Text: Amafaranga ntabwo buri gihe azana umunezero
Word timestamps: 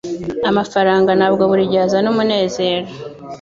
Amafaranga 0.49 1.09
ntabwo 1.19 1.43
buri 1.49 1.63
gihe 1.71 1.83
azana 1.87 2.07
umunezero 2.13 2.87